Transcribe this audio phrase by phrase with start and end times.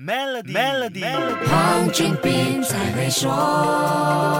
[0.00, 1.02] Melody，Melody，
[1.48, 4.37] 黄俊斌才会说。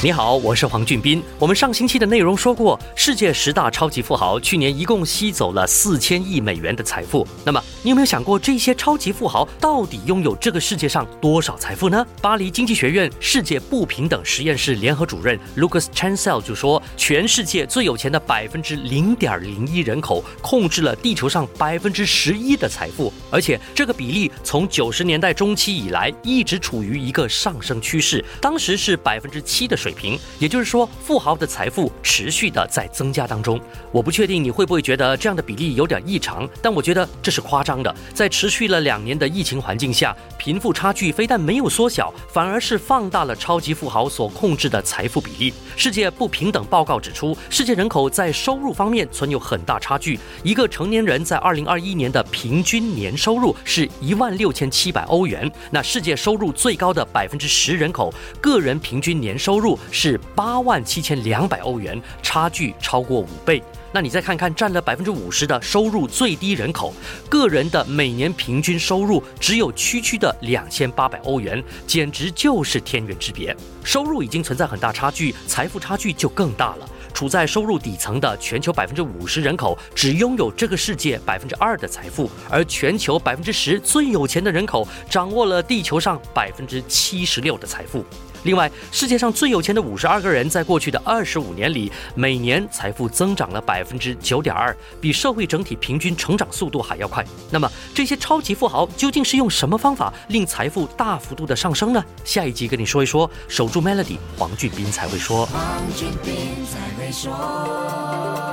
[0.00, 1.20] 你好，我是黄俊斌。
[1.40, 7.26] 我们上星期的内容说过，世界十大超级富豪去年一共吸走了四千亿美元的财富。
[7.44, 12.06] 那么，你有没有想过，这些超级富豪到底拥有这个世界上多少财富呢？
[12.22, 29.87] 巴黎经济学院世界不平等实验室联合主任 Lucas Chancel 就说，全世界最有钱的百分之零点零一人口控制了地球上百分之十一的财富，而且这个比例从九十年代中期以来一直处于一个上升趋势，当时是百分之七的水。
[29.88, 33.58] 水平，也就是说，富豪的财富持续的在增加当中。
[33.90, 37.94] 我不确定你会不会觉得这样的比例有点异常，但我觉得这是夸张的。
[38.12, 45.52] 在持续了两年的疫情环境下，贫富差距非但没有缩小，反而是放大了超级富豪所控制的财富比例。
[45.76, 50.18] 世界不平等报告指出，世界人口在收入方面存有很大差距。
[50.42, 59.76] 一个成年人在二零二一年的平均年收入是一万六千七百欧元，那世界收入最高的百分之十人口个人平均年收入。
[59.90, 63.60] 是八万七千两百欧元，差距超过五倍。
[63.92, 66.92] 那你再看看占了百分之五十的收入最低人口，
[67.28, 73.56] 个人的每年平均收入只有区区的两千八百欧元，简直就是天渊之别。
[73.82, 76.88] 收入已经存在很大差距，财富差距就更大了。
[77.14, 88.04] 处在收入底层的全球百分之五十人口，只拥有这个世界百分之二的财富，而全球百分之十最有钱的人口，掌握了地球上百分之七十六的财富。
[88.48, 97.22] 另外，世界上最有钱的五十二个人，在过去的二十五年里，每年财富增长了百分之九点二，比社会整体平均成长速度还要快。
[97.50, 102.02] 那么，这些超级富豪究竟是用什么方法令财富大幅度的上升呢？
[102.24, 103.30] 下一集跟你说一说。
[103.48, 105.44] 守住 Melody，黄俊斌才会说。
[105.44, 105.60] 黄
[105.94, 108.47] 俊斌才会说。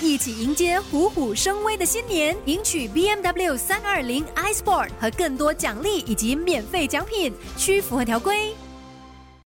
[0.00, 8.54] 一起迎接虎虎生威的新年，赢取 BMW 三二零 iSport 和更多奖励以及免费奖品，需符合条规。